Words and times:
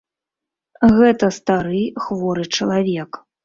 Гэта 0.95 1.31
стары 1.37 1.85
хворы 2.09 2.51
чалавек. 2.59 3.25